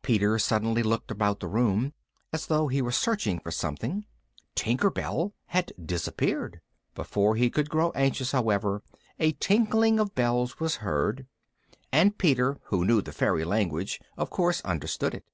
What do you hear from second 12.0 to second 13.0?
Peter, who